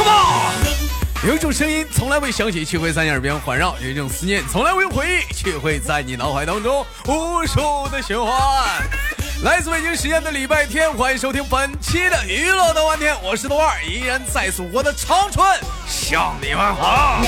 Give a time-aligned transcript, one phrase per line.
[0.00, 1.28] Come on！
[1.28, 8.32] 有一种声音从来未响起，却会在你耳边环绕；有一种思念从来未回忆，却会在你脑海当中无数的循环。
[9.42, 15.46] 来自北京时间的礼拜天，欢迎收听本期的娱乐的晚天，我是豆二，依然在祖国的长春
[15.90, 17.20] 向你们好。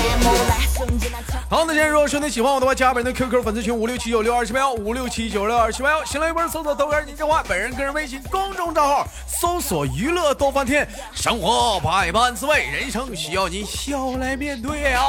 [1.51, 15.03] 好那，今天如果说你喜欢我的话，加本人的 QQ 粉丝群五六七九六二七八幺五六七九六二七八幺，新浪微博搜索豆哥你讲话，本人个人微信公众账号搜索娱乐逗翻天，生活百般滋味，人生需要你笑来面对啊。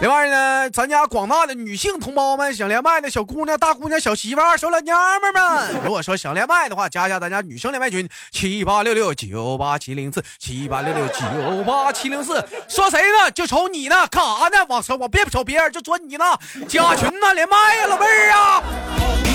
[0.00, 12.42] 另外呢，咱家广大的女性同胞们，想连麦的小姑娘、大姑娘、小媳妇儿、小老娘们们， 如果说想连麦的话，加一下咱家女生连麦群七八六六九八七零四七八六六九八七零四。
[12.66, 13.30] 说谁呢？
[13.32, 14.64] 就瞅你呢，干啥呢？
[14.70, 16.24] 往上我别瞅别人，就瞅你呢。
[16.66, 19.29] 加群呢，连麦呀，老妹儿啊！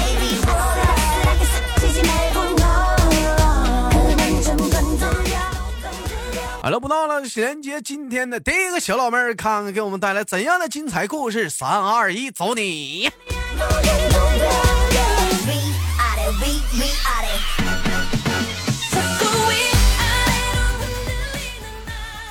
[6.66, 11.48] 好了，不闹了，连接今天的第一个小老妹儿，看看给我们带来怎样的精彩故事。
[11.48, 13.08] 三二一，走你！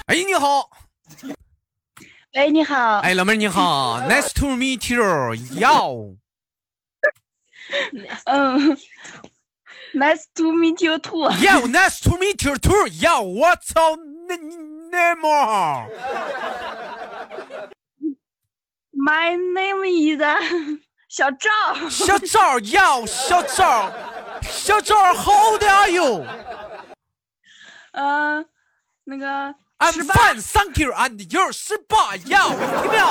[0.06, 0.68] 哎，你好。
[2.34, 2.98] 喂，你好。
[2.98, 5.92] 哎，老妹儿你好， Nice to meet you，要。
[8.24, 8.76] 嗯
[9.94, 11.30] ，Nice to meet you too。
[11.30, 12.88] Yo，Nice to meet you too。
[13.00, 14.36] 要，我操，那
[14.90, 15.86] 那么。
[18.92, 20.20] My name is
[21.08, 21.50] 小赵。
[21.90, 23.92] 小赵要，小赵，
[24.42, 26.26] 小赵，How old are you？
[27.92, 28.46] 嗯，
[29.04, 30.92] 那个 I'm 十八 fine, thank you.
[30.92, 32.48] And you're 十八呀，
[32.82, 33.06] 听没有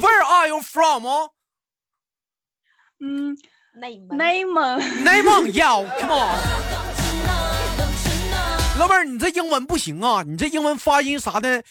[0.00, 1.04] ？Where are you from？
[3.00, 3.36] 嗯，
[3.74, 5.04] 内蒙内蒙。
[5.04, 6.69] 内蒙呀，Come on。
[8.80, 10.22] 老妹儿，你这英文不行啊！
[10.22, 11.62] 你这英文发音啥的，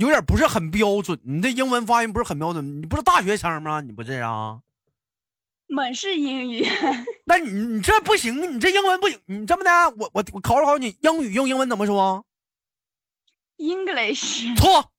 [0.00, 1.16] 有点不是很标准。
[1.22, 3.80] 你这英文发音不是很标准，你不是大学生吗？
[3.80, 4.58] 你不是啊？
[5.68, 6.66] 满是英语。
[7.26, 9.20] 那你你这不行，你这英文不行。
[9.26, 12.26] 你这么的，我我我考考虑你，英语用英文怎么说
[13.58, 14.56] ？English。
[14.56, 14.90] 错，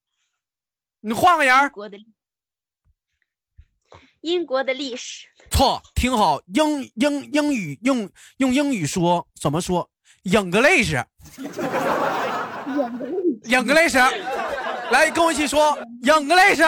[1.02, 1.70] 你换个人儿。
[1.70, 1.98] 国的
[4.22, 9.90] 英国的历史，错，听好，英英英语用用英语说怎么说
[10.24, 10.96] ？English。
[13.46, 13.98] English，
[14.92, 16.64] 来跟我一起说 English。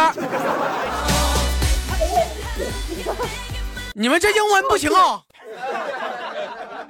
[3.93, 5.21] 你们这英文不行啊，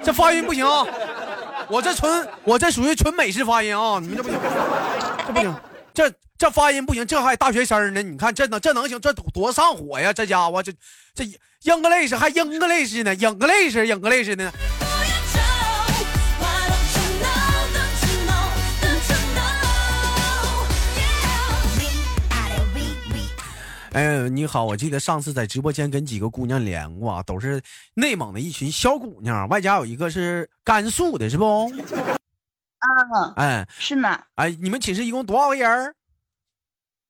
[0.04, 0.86] 这发音不行啊，
[1.68, 4.40] 我这纯我这属于纯美式发音啊，你们这不行，
[5.28, 5.56] 这不行，
[5.94, 10.72] 这这发音不行，这还大学生呢，你看这能这能行，这多上火呀，这家伙这
[11.16, 11.26] 这
[11.64, 14.52] English 还 English 呢，English English 呢。
[23.92, 27.62] 哎，你好，我记得上次在直播间跟几个姑娘连过啊，都是
[27.94, 31.70] 内蒙的一群小姑娘，外加有一个是甘肃的，是不？
[32.80, 35.94] 啊，哎是呢，哎，你们寝室一共多少个人？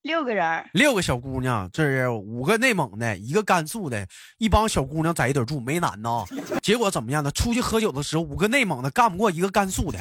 [0.02, 0.68] 六个人。
[0.72, 4.04] 六个小姑娘，这是五个内蒙的，一个甘肃的，
[4.38, 6.10] 一帮小姑娘在一堆住，没男的。
[6.60, 7.30] 结果怎么样呢？
[7.30, 10.00] 出去喝酒的时候，五个内蒙的干不过一个甘肃的。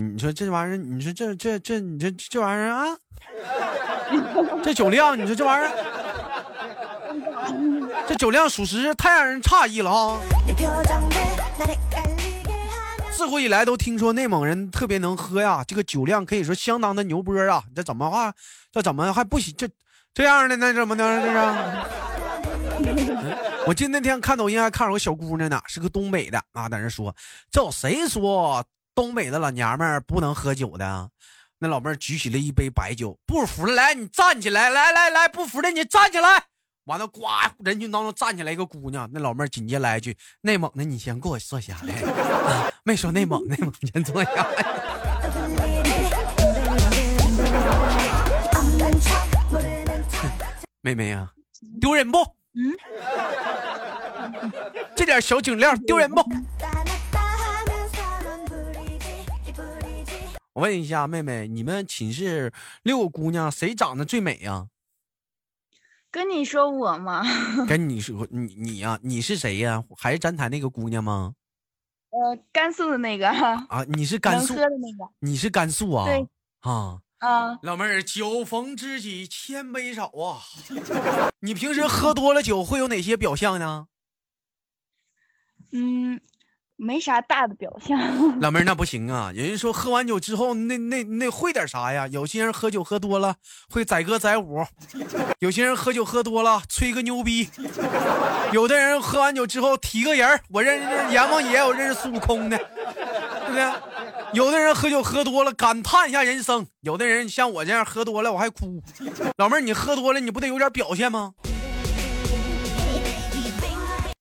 [0.00, 2.84] 你说这玩意儿，你说这这这，你这这玩意儿啊，
[4.62, 5.70] 这酒量，你说这玩意儿，
[8.06, 10.20] 这酒量属实太让人诧异了啊。
[13.10, 17.64] 自古以来都听说内蒙人特别能喝呀，这个酒量可以说相当的牛波啊。
[17.74, 18.32] 这怎么话，
[18.70, 19.52] 这怎么还不行？
[19.56, 19.68] 这
[20.14, 20.72] 这样的那？
[20.72, 21.20] 怎么的？
[22.84, 23.36] 这是？
[23.68, 27.14] 我记得那天看抖音还看着个小姑娘呢，是个东北的啊，在那说，
[27.50, 31.10] 这有谁说东北的老娘们儿不能喝酒的？
[31.58, 36.44] 那老妹儿举起了一杯白酒，不服，来，你站起来，来来来，不服的你站起来。
[36.84, 37.20] 完了，呱，
[37.58, 41.92] 人群当中站起来一个姑娘，那老妹儿紧接来一句：“内蒙的，你先给我坐下来。
[41.92, 44.30] 啊没说内蒙，内蒙先坐下。
[50.80, 51.30] 妹妹呀、
[51.82, 52.37] 丢人不？
[52.58, 52.74] 嗯，
[54.96, 56.20] 这点小酒量丢人不？
[60.54, 62.52] 我问一下，妹妹，你们寝室
[62.82, 64.66] 六个姑娘谁长得最美呀、
[66.10, 67.22] 跟你说我吗？
[67.68, 71.34] 跟你说，你你呀、你是谁呀、还是咱台那个姑娘吗？
[72.10, 75.08] 呃，甘肃的那个，啊，你是甘肃喝，的那个。
[75.20, 76.06] 你是甘肃啊？
[76.06, 76.26] 对
[76.62, 80.38] 啊，啊，老妹儿，酒逢知己千杯少啊！
[81.40, 83.88] 你平时喝多了酒会有哪些表象呢？
[85.72, 86.20] 嗯，
[86.76, 87.98] 没啥大的表象。
[88.40, 89.32] 老妹儿，那不行啊！
[89.34, 92.06] 人家说喝完酒之后，那那那会点啥呀？
[92.06, 93.34] 有些人喝酒喝多了
[93.68, 94.64] 会载歌载舞，
[95.40, 97.50] 有些人喝酒喝多了吹个牛逼，
[98.52, 103.87] 有的人喝完酒之后提个人儿，我认识阎王爷，我认识孙悟空的，对不对？
[104.34, 108.82] 有的人喝酒喝多了感叹一下人生，有的人像我这样喝多了我还哭。
[109.36, 111.34] 老妹儿，你喝多了你不得有点表现吗？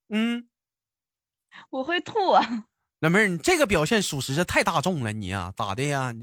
[0.10, 0.48] 嗯。
[1.70, 2.64] 我会吐啊！
[3.02, 6.14] 老妹儿，你这个表现属实是太大众了，你呀，咋的呀？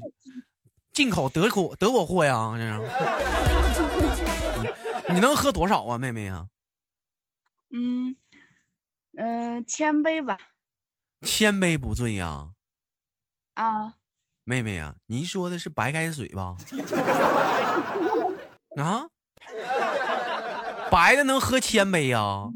[0.91, 2.53] 进口德国德国货呀？
[2.57, 2.79] 这是？
[5.13, 6.47] 你能喝多少啊，妹妹呀？
[7.69, 8.15] 嗯
[9.17, 10.37] 嗯，千杯吧。
[11.21, 12.27] 千杯不醉呀？
[12.27, 12.49] 啊，
[14.43, 16.55] 妹妹呀，您说的是白开水吧？
[18.77, 19.07] 啊？
[20.91, 22.49] 白的能喝千杯呀？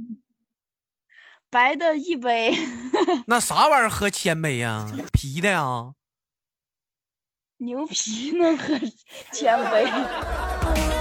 [1.50, 2.56] 白的一杯，
[3.28, 4.88] 那啥玩意儿喝千杯呀？
[5.12, 5.94] 啤的呀？
[7.58, 8.78] 牛皮能喝
[9.32, 9.86] 千杯？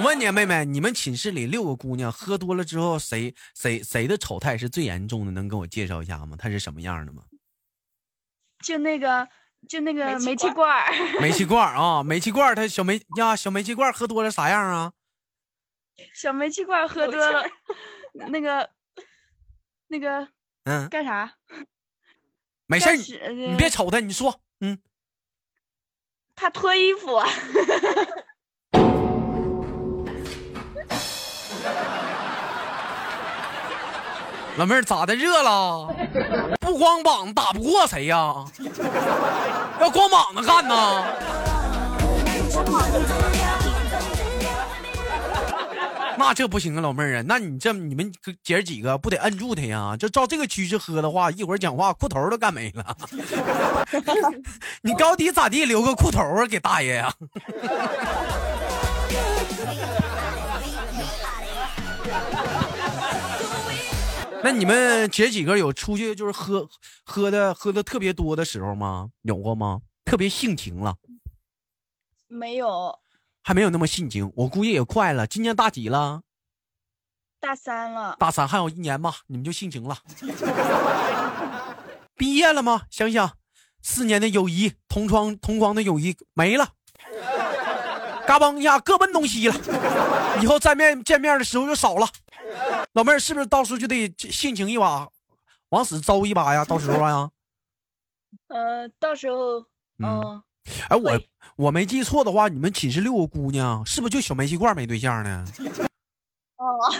[0.00, 5.30] 我问你，妹妹，你们寝室里六个姑娘喝多了之后，谁谁谁的丑态是最严重的？
[5.30, 6.38] 能给我介绍一下吗？
[6.38, 7.22] 她是什么样的吗？
[8.64, 9.28] 就那个，
[9.68, 10.90] 就那个煤气罐儿。
[11.20, 14.92] 煤气罐儿啊，煤气罐儿，她小煤呀，小煤气罐儿喝多了啥样啊？
[16.14, 17.44] 小煤气罐喝多了，
[18.14, 18.70] 那个，
[19.88, 20.26] 那个，
[20.64, 21.34] 嗯，干啥？
[22.64, 24.78] 没事你别瞅他，你说，嗯。
[26.34, 27.20] 他脱衣服。
[34.56, 35.14] 老妹儿咋的？
[35.14, 35.88] 热了？
[36.60, 38.44] 不光膀打不过谁呀？
[39.80, 41.04] 要光膀子干呢？
[46.18, 48.12] 那这不行啊，老妹儿啊，那你这你们
[48.44, 49.96] 姐儿几个不得摁住他呀？
[49.98, 52.94] 就照这个趋势喝的话，一会儿讲话裤头都干没了。
[54.82, 57.10] 你高低咋地，留个裤头啊，给大爷呀！
[64.44, 66.68] 那你们姐几个有出去就是喝
[67.04, 69.10] 喝的喝的特别多的时候吗？
[69.22, 69.80] 有过吗？
[70.04, 70.96] 特别性情了？
[72.26, 72.98] 没有。
[73.42, 75.26] 还没有那么性情，我估计也快了。
[75.26, 76.22] 今年大几了？
[77.40, 78.16] 大三了。
[78.18, 79.98] 大三还有一年吧，你们就性情了。
[82.16, 82.82] 毕业了吗？
[82.90, 83.32] 想想，
[83.82, 86.68] 四年的友谊，同窗同框的友谊没了，
[88.26, 89.54] 嘎嘣一下各奔东西了。
[90.42, 92.06] 以后再面见面的时候就少了。
[92.92, 95.08] 老妹儿是不是到时候就得性情一把，
[95.70, 96.64] 往死招一把呀？
[96.64, 97.30] 到时候啊？
[98.48, 99.64] 呃，到时候，
[99.98, 100.42] 嗯。
[100.88, 101.20] 哎，我
[101.56, 105.44] 我没记错的话，你们寝室六个姑娘，是不是就小煤气罐没对象呢？
[106.56, 106.92] 哦，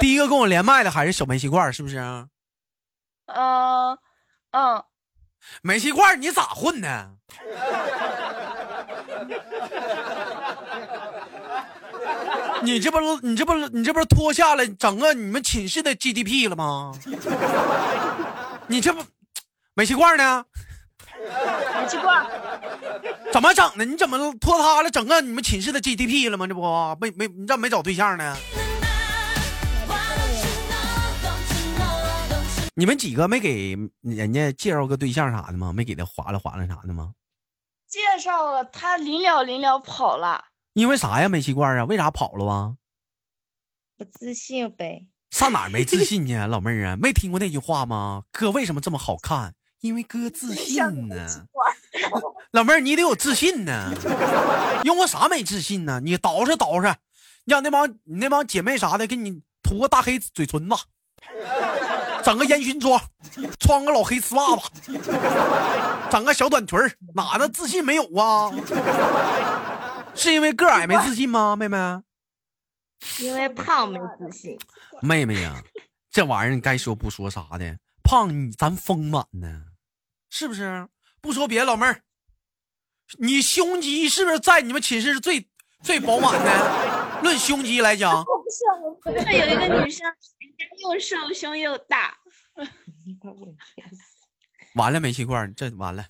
[0.00, 1.98] 第一个跟我连麦的还是小煤气罐，是不是？
[3.26, 3.98] 嗯
[4.52, 4.82] 嗯，
[5.62, 7.10] 煤气罐你咋混的？
[12.62, 16.92] 你这不你这不你这不是脱下来整个你们寝室的 GDP 了吗？
[18.68, 19.02] 你这不？
[19.74, 20.44] 煤气罐呢？
[21.22, 22.26] 煤气罐
[23.32, 23.84] 怎么整的？
[23.84, 26.46] 你怎么拖塌了整个你们寝室的 GDP 了吗？
[26.46, 26.60] 这不
[27.00, 28.36] 没没你咋没找对象呢？
[32.74, 35.72] 你们几个没给人家介绍个对象啥的吗？
[35.72, 37.12] 没给他划拉划拉啥的吗？
[37.88, 40.44] 介绍了，他临了临了跑了。
[40.72, 41.28] 因为啥呀？
[41.28, 41.84] 煤气罐啊？
[41.84, 42.74] 为啥跑了啊？
[43.96, 45.06] 不自信呗。
[45.30, 46.46] 上哪没自信呢？
[46.48, 48.24] 老妹儿啊，没听过那句话吗？
[48.32, 49.54] 哥为什么这么好看？
[49.80, 51.46] 因为哥自信呢，
[52.52, 53.90] 老妹儿你得有自信呢，
[54.84, 56.00] 用过啥没自信呢？
[56.04, 56.94] 你捯饬捯饬，
[57.44, 60.76] 你让那帮你那帮姐妹啥的给你涂个大黑嘴唇子，
[62.22, 63.00] 整个烟熏妆，
[63.58, 64.92] 穿个老黑丝袜子，
[66.10, 66.78] 整个小短裙
[67.14, 68.50] 哪的自信没有啊？
[70.14, 71.76] 是因为个矮没自信吗， 妹妹？
[73.20, 74.58] 因为胖没自信。
[75.00, 75.62] 妹妹呀，
[76.10, 79.64] 这玩意儿你该说不说啥的，胖你咱丰满呢。
[80.28, 80.88] 是不是？
[81.20, 82.02] 不说别的，老妹儿，
[83.18, 85.48] 你胸肌是不是在你们寝室是最
[85.82, 87.20] 最饱满的？
[87.22, 88.64] 论胸肌来讲，不是，
[89.02, 92.16] 不是有一个女生，人家又瘦，胸又大。
[94.74, 96.04] 完了，煤气罐，这完了，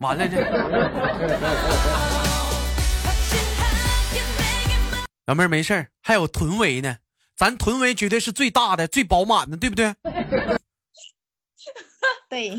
[0.00, 0.36] 完了这。
[5.26, 6.98] 老妹儿没事还有臀围呢，
[7.36, 9.92] 咱臀围绝对是最大的、最饱满的，对不对？
[12.28, 12.50] 对，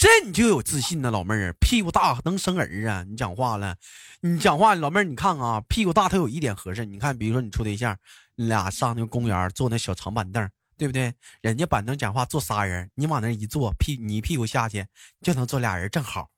[0.00, 3.04] 这你就有自信呢，老妹儿，屁股大能生儿啊！
[3.08, 3.76] 你讲话了，
[4.20, 6.84] 你讲话，老妹儿，你看啊，屁股大它有一点合适。
[6.84, 7.96] 你看，比如说你处对象，
[8.36, 10.48] 你俩上那个公园坐那小长板凳，
[10.80, 11.12] 对不对？
[11.42, 14.86] 人家板凳讲话坐仨人，你往那一坐，屁你一屁股下去
[15.20, 16.30] 就能坐俩人，正好。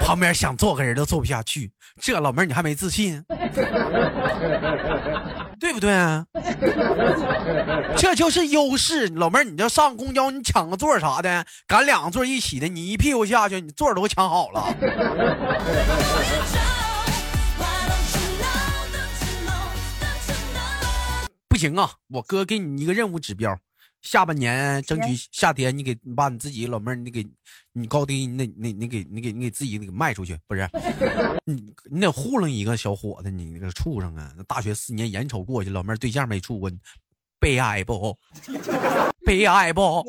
[0.00, 1.70] 旁边想坐个人都坐不下去，
[2.00, 3.24] 这老妹儿你还没自信，
[5.60, 5.94] 对不对？
[7.96, 14.74] 这就是优势，老妹儿，你这上公交你抢个座啥的，赶两个座一起的，你一屁股下去，你座都抢好了。
[21.62, 23.56] 行啊，我哥给你一个任务指标，
[24.00, 27.24] 下半年争取夏天你给你把你自己老妹儿你给
[27.72, 30.68] 你高低你那你你给你给你给自己给卖出去，不是？
[31.46, 36.68] 你你得糊弄一个小伙子，你那个处上啊，大学四年眼瞅过去，老妹儿对象没处过，
[37.38, 38.18] 悲哀不？
[39.24, 40.04] 悲哀不？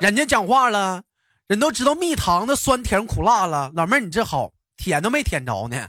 [0.00, 1.02] 人家讲话了，
[1.48, 5.88] 人都知道蜜糖的酸甜苦辣了，老妹儿你这好，舔都没舔着呢，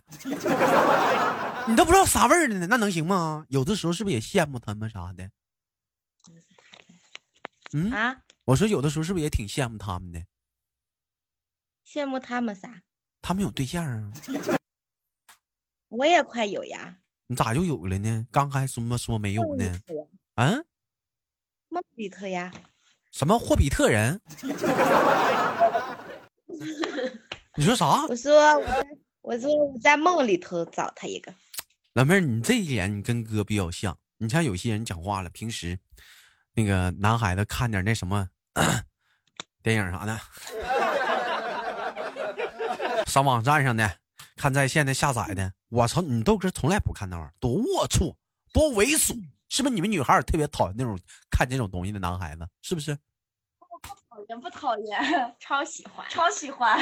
[1.68, 3.46] 你都不知道啥味儿呢，那能行吗？
[3.50, 5.30] 有的时候是不是也羡慕他们啥的？
[7.74, 10.22] 嗯，啊，我说有的时候是不是也挺羡慕他们的？
[11.88, 12.82] 羡慕他们啥？
[13.22, 14.12] 他们有对象啊，
[15.90, 16.98] 我也快有呀。
[17.28, 18.28] 你咋就有了呢？
[18.32, 19.80] 刚还说么说没有呢？
[20.36, 20.66] 嗯，
[21.70, 22.52] 梦里头呀，
[23.12, 24.20] 什么霍比特人？
[27.56, 28.06] 你说啥？
[28.08, 28.88] 我说我在，
[29.22, 31.34] 我说我在梦里头找他一个。
[31.94, 33.98] 老妹儿，你这一点你跟哥比较像。
[34.18, 35.78] 你像有些人讲话了，平时
[36.54, 38.30] 那个男孩子看点那什么
[39.62, 40.18] 电影啥的，
[43.08, 43.92] 上网站上的
[44.38, 48.16] 看在线的下载的，我操，你豆哥从来不看那玩意儿，多龌龊，
[48.54, 49.20] 多猥琐，
[49.50, 49.76] 是不是？
[49.76, 50.98] 你们女孩儿特别讨厌那种
[51.30, 52.96] 看这种东西的男孩子，是不是？
[54.10, 55.36] 讨厌不讨厌？
[55.42, 56.80] 超喜欢，超喜欢。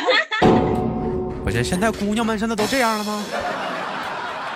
[1.43, 3.23] 不是，现在姑娘们现在都这样了吗？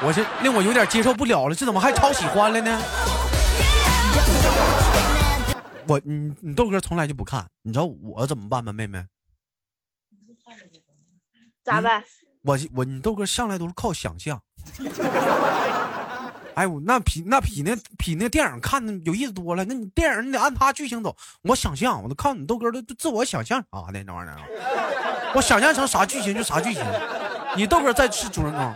[0.05, 2.81] 我这令我有点接受不了了，这怎么还超喜欢了呢？
[5.87, 9.05] 我你你豆哥从来就不看，你知道我怎么办吗，妹妹？
[11.63, 12.03] 咋办？
[12.43, 14.41] 我我你豆哥上来都是靠想象。
[16.55, 19.65] 哎我那比那比那比那电影看的有意思多了。
[19.65, 24.37] 那你电影你得按他剧情走，我想象，我都靠你豆哥的自我想象啥的那玩意儿，
[25.33, 26.83] 我想象成啥剧情就啥剧情。
[27.55, 28.73] 你豆哥再是主人公。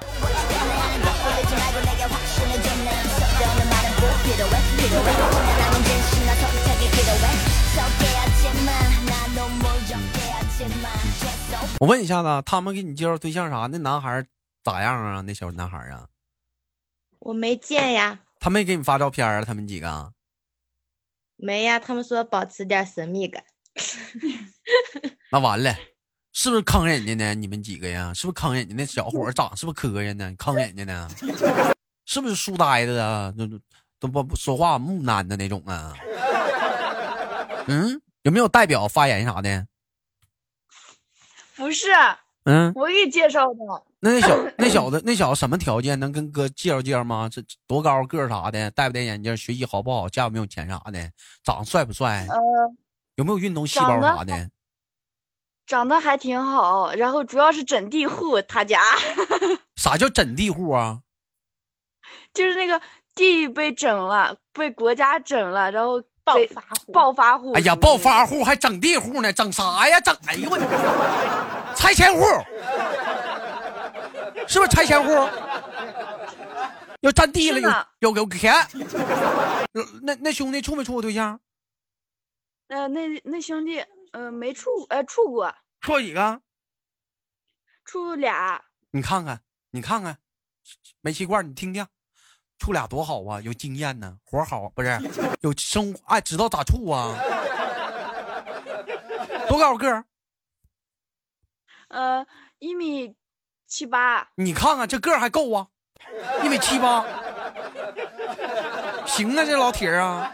[11.80, 13.68] 我问一下子，他们给你介绍对象啥？
[13.68, 14.26] 那男孩
[14.64, 15.22] 咋样啊？
[15.22, 16.08] 那小男孩啊？
[17.20, 18.20] 我没见呀。
[18.40, 19.44] 他没给你发照片啊？
[19.46, 20.14] 他们几个？
[21.36, 23.44] 没呀，他们说保持点神秘感。
[25.32, 25.76] 那完了，
[26.40, 27.34] 是不是坑人家呢？
[27.34, 28.14] 你们几个呀？
[28.14, 28.76] 是不是坑人家？
[28.76, 30.32] 那小伙长是不是磕碜呢？
[30.38, 31.10] 坑人家呢？
[32.06, 33.34] 是不是书呆子啊？
[33.36, 35.96] 都都不说话木讷的那种啊？
[37.66, 39.66] 嗯，有没有代表发言啥的？
[41.56, 41.88] 不是，
[42.44, 43.60] 嗯，我给你介绍的。
[44.00, 46.00] 那 那小那小子那小子什么条件？
[46.00, 47.28] 能跟哥介绍介绍吗？
[47.28, 48.70] 这多高个儿啥的？
[48.70, 49.36] 戴不戴眼镜？
[49.36, 50.08] 学习好不好？
[50.08, 51.12] 家有没有钱啥的？
[51.44, 52.28] 长得帅不帅？
[52.30, 52.38] 呃，
[53.16, 54.52] 有没有运动细胞啥的？
[55.68, 58.82] 长得还挺好，然后主要是整地户，他家。
[59.76, 61.02] 啥叫整地户啊？
[62.34, 62.82] 就是那个
[63.14, 66.92] 地被整了，被国家整了，然后暴发户。
[66.94, 67.52] 暴发户。
[67.52, 69.32] 哎呀，暴发户还整地户呢？
[69.34, 70.00] 整啥呀？
[70.00, 70.58] 整哎呦我，
[71.76, 72.24] 拆迁户，
[74.48, 75.12] 是不是拆迁户？
[77.02, 78.54] 要占地了，有有有钱。
[80.02, 81.40] 那那兄弟处没处过对象？
[82.70, 83.84] 呃，那那兄弟，
[84.18, 85.54] 呃，没处，呃，处过。
[85.80, 86.42] 处几个？
[87.86, 88.64] 处俩。
[88.90, 90.18] 你看看，你看看，
[91.02, 91.86] 煤气罐，你听听。
[92.58, 95.00] 处俩多好啊，有经验呢，活好不是？
[95.42, 97.16] 有生哎，知道咋处啊？
[99.48, 100.04] 多高个？
[101.90, 102.26] 呃，
[102.58, 103.16] 一米
[103.68, 104.32] 七八。
[104.34, 105.68] 你看看这个还够啊，
[106.44, 107.06] 一米七八，
[109.06, 110.34] 行啊，这老铁啊，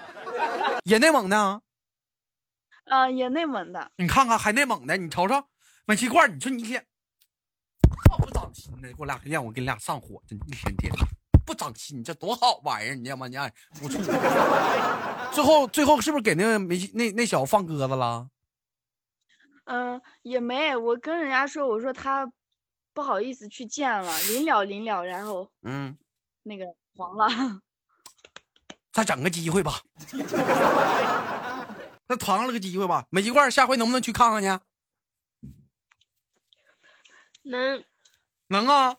[0.85, 1.61] 也内蒙的。
[2.85, 3.91] 啊，也内蒙的。
[3.97, 5.43] 你看看还内蒙的，你瞅瞅，
[5.85, 6.85] 煤气罐，你说你一天，
[8.19, 10.91] 不长心呢，给我俩让我给你俩上火，真一天天。
[11.45, 12.95] 不长心，这多好玩意儿！
[12.95, 13.27] 你知道吗？
[13.27, 13.35] 你
[13.77, 13.97] 不处，
[15.33, 18.29] 最后最后是不是给那个没那那小子放鸽子了？
[19.65, 20.73] 嗯，也没。
[20.75, 22.31] 我跟人家说，我说他
[22.93, 25.97] 不好意思去见了，临了临了，然后嗯，
[26.43, 26.63] 那个
[26.95, 27.27] 黄了。
[28.93, 29.81] 再整个机会吧，
[32.15, 33.05] 再团了个机会吧。
[33.09, 34.59] 美鸡块，下回能不能去看看去？
[37.43, 37.83] 能，
[38.47, 38.97] 能啊。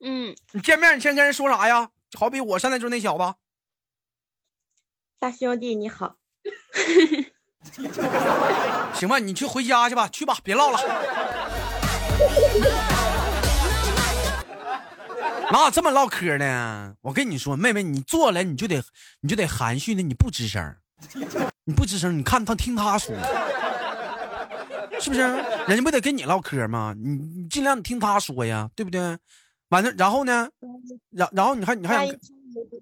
[0.00, 1.90] 嗯，你见面你先跟人说啥呀？
[2.18, 3.34] 好比我现在就是那小子。
[5.18, 6.16] 大兄弟你好。
[8.94, 10.78] 行吧，你去回家去吧，去吧，别唠了。
[15.50, 16.96] 哪有这么唠嗑呢？
[17.00, 18.84] 我跟你说，妹妹，你坐来你就得
[19.20, 20.76] 你就得含蓄的，你不吱声，
[21.64, 23.14] 你不吱声，你看他听他说，
[25.00, 25.20] 是不是？
[25.66, 26.94] 人家不得跟你唠嗑吗？
[26.96, 29.18] 你你尽量你听他说呀，对不对？
[29.68, 30.48] 完了，然后呢？
[31.10, 32.16] 然然后你还你还想，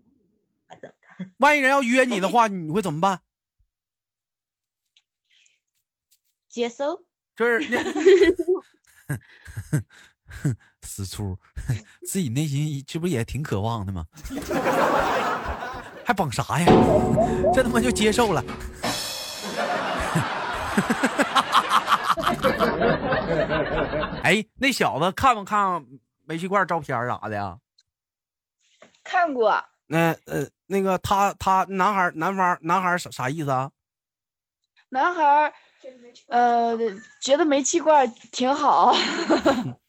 [1.38, 3.20] 万一人要约你的话，你会怎么办？
[6.48, 7.04] 接受。
[7.36, 7.66] 就是
[10.82, 11.36] 死粗，
[12.06, 14.06] 自己内心这不也挺渴望的吗？
[16.04, 16.66] 还绑啥呀？
[17.52, 18.44] 这他妈就接受了。
[24.22, 25.84] 哎，那小子看没看
[26.26, 27.56] 煤气罐照片啥的呀？
[29.02, 29.62] 看过。
[29.86, 33.70] 那呃，那个他他男孩男方男孩啥啥意思啊？
[34.88, 35.52] 男孩
[36.28, 36.76] 呃，
[37.20, 38.94] 觉得煤气罐挺好。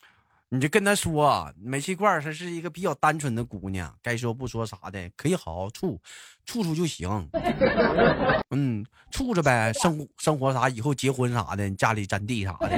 [0.56, 6.00] 你就跟他说，煤气罐她是一个比较单纯的姑娘，该说不说啥的，可以好好处，
[6.46, 7.30] 处处就行。
[8.56, 12.70] 嗯，处着呗，生生活啥，以后结婚啥的，家里占地啥的。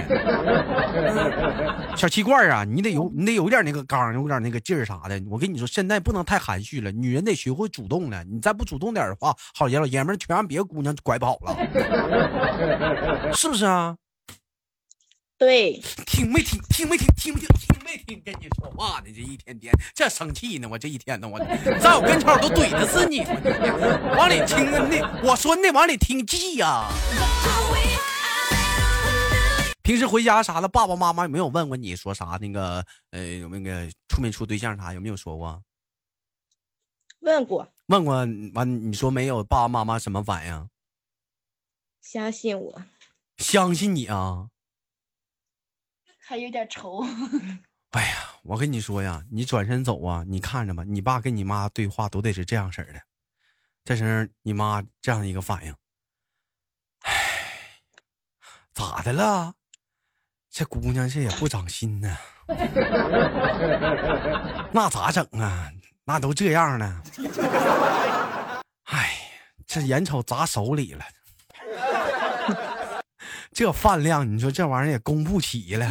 [1.96, 5.22] 小气罐啊，你得有，你得有点那个刚，有点那个劲儿啥的。
[5.30, 8.24] 我跟你说，现在不能太含蓄了，女人得学会主动了。
[8.24, 11.56] 你再不主动点的话，好爷老爷们全让别的姑娘拐跑了，
[13.36, 13.96] 是不是啊？
[15.38, 16.60] 对，听没听？
[16.68, 17.08] 听没听？
[17.16, 17.48] 听没听？
[17.58, 18.20] 听没听？
[18.26, 21.38] 跟你说话呢，这一天天这生气呢，我这一天呢，我
[21.80, 23.20] 在我跟前我都怼的是你，
[24.18, 26.90] 往里听那我说那往里听记呀。
[29.84, 32.40] 平时回家啥的，爸爸妈妈有没有问过你说啥？
[32.42, 34.92] 那个呃，有那个处没处对象啥？
[34.92, 35.62] 有没有说过？
[37.20, 37.72] 问过。
[37.86, 38.16] 问过
[38.56, 39.44] 完，你说没有？
[39.44, 40.70] 爸爸妈妈什么反应？
[42.02, 42.82] 相信我。
[43.38, 44.50] 相信你啊。
[46.28, 47.06] 还有点愁。
[47.92, 53.02] 哎呀，我跟你说呀，你转身走啊，你看着吧，你爸跟你妈对话都得是这样式的，
[53.86, 55.74] 这是你妈这样一个反应。
[57.04, 57.14] 哎，
[58.74, 59.54] 咋的了？
[60.50, 62.18] 这姑娘这也不长心呢。
[64.74, 65.72] 那咋整啊？
[66.04, 67.04] 那都这样了。
[68.84, 69.32] 哎，
[69.66, 71.06] 这眼瞅砸手里了。
[73.58, 75.90] 这饭量，你说这玩意儿也供不起了。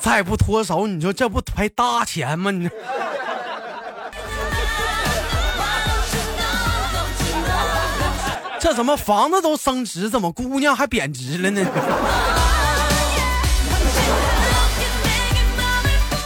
[0.00, 2.50] 再不脱手，你说这不赔大钱吗？
[2.50, 2.68] 你
[8.58, 11.64] 这怎么房子都升值，怎么姑娘还贬值了呢？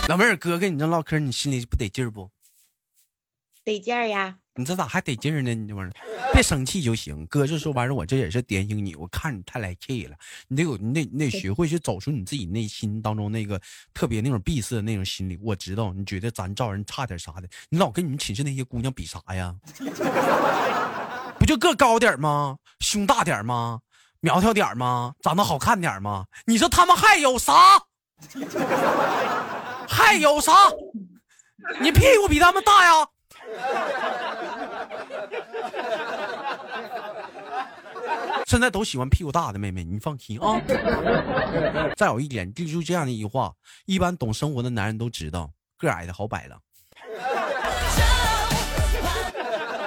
[0.09, 2.31] 老妹儿，哥跟你这唠嗑，你心里不得劲儿不？
[3.62, 4.37] 得劲儿呀！
[4.55, 5.55] 你这咋还得劲儿呢？
[5.55, 5.94] 你这玩意儿。
[6.32, 8.94] 别生气就行，哥就说完了我这也是点醒你。
[8.96, 10.16] 我看你太来气了，
[10.48, 13.60] 你得有，你得，你得学会去走出你自己内心当中那个
[13.92, 15.38] 特别那种闭塞的那种心理。
[15.42, 19.54] 我知道你觉得咱照人差点啥的，你老跟你们寝室那些姑娘比啥呀？
[21.38, 22.56] 不就个高点吗？
[22.80, 23.80] 胸大点吗？
[24.20, 25.12] 苗条点吗？
[25.20, 26.24] 长得好看点吗？
[26.46, 27.52] 你说他们还有啥？
[29.88, 30.52] 还有啥？
[31.80, 33.06] 你屁股比他们大呀？
[38.52, 40.60] 现在都喜欢屁股大的妹妹，你放心啊。
[41.96, 43.50] 再有一点，记住这样的一句话：
[43.86, 46.58] 一般懂生活的男人都知道，个矮的好摆了。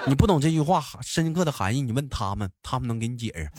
[0.08, 3.51] 你不懂这句话深刻的含义，你问他们，他们能给你解释。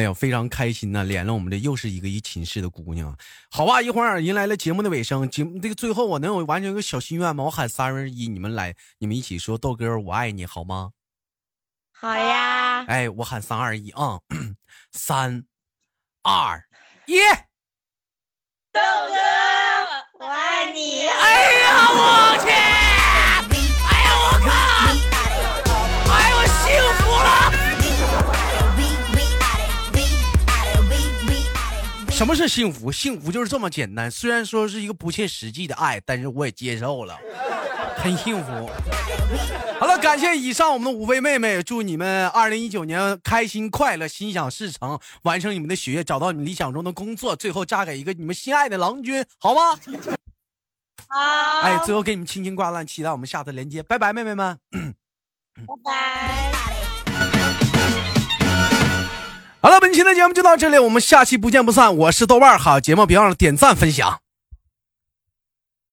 [0.00, 1.04] 哎呦，非常开心呐！
[1.04, 3.14] 连了我们的又是一个一寝室的姑娘，
[3.50, 7.44] 好吧，一会儿迎来了节目的尾声，节目这个最后我能有完成一个小心愿吗？
[7.44, 10.92] 我喊三二一，你们来，你们一起说豆哥我爱你好吗？
[11.92, 12.82] 好呀！
[12.86, 14.20] 哎，我喊三二一啊，
[14.92, 15.44] 三
[16.22, 16.64] 二
[17.04, 17.18] 一，
[18.72, 19.14] 豆哥
[20.18, 21.06] 我爱你！
[21.08, 22.48] 哎呀，我去！
[22.48, 24.89] 哎呀，我靠！
[32.20, 32.92] 什么是幸福？
[32.92, 34.10] 幸福就是这么简单。
[34.10, 37.18] 虽然说是一个不切实际的爱，但是我也接受了，
[37.96, 38.68] 很幸福。
[39.80, 49.80] 好了，感谢以上我们的五位妹妹，祝你们二零一九年开心快乐，心想事成，完成你们的学业，找到你们理想中的工作，最后嫁给一个你们心爱的郎君，好吗？
[51.08, 54.58] 好，哎，最后给你们轻轻挂断，期待我们下次连接，拜拜，妹妹们。
[55.56, 56.84] 拜拜。
[59.62, 61.94] 好了，本期的节目就到这里，我们下期不见不散。
[61.94, 64.20] 我是豆瓣，好节目别忘了点赞分享。